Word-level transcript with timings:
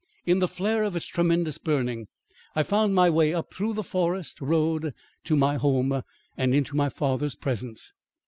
In 0.25 0.39
the 0.39 0.47
flare 0.47 0.83
of 0.83 0.95
its 0.95 1.05
tremendous 1.05 1.59
burning 1.59 2.07
I 2.55 2.63
found 2.63 2.95
my 2.95 3.07
way 3.07 3.35
up 3.35 3.53
through 3.53 3.75
the 3.75 3.83
forest 3.83 4.41
road 4.41 4.95
to 5.25 5.35
my 5.35 5.57
home 5.57 6.01
and 6.35 6.55
into 6.55 6.75
my 6.75 6.89
father's 6.89 7.35
presence. 7.35 7.93